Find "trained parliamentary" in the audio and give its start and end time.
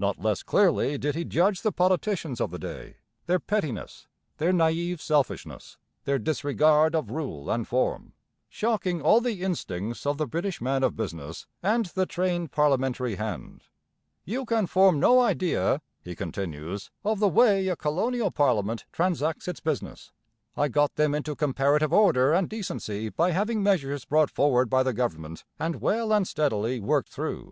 12.04-13.14